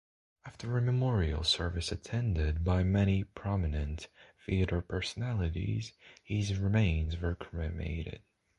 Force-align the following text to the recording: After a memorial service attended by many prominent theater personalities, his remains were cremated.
After 0.45 0.75
a 0.79 0.81
memorial 0.81 1.43
service 1.43 1.91
attended 1.91 2.63
by 2.63 2.81
many 2.81 3.23
prominent 3.23 4.07
theater 4.47 4.81
personalities, 4.81 5.93
his 6.23 6.57
remains 6.57 7.19
were 7.21 7.35
cremated. 7.35 8.23